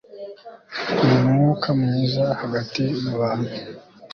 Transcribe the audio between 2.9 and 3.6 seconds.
mu bantu